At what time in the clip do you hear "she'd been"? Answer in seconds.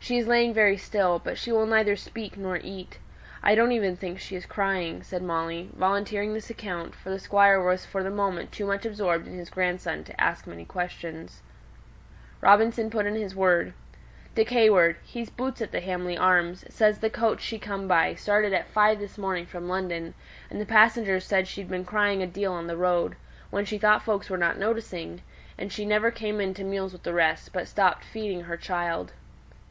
21.48-21.86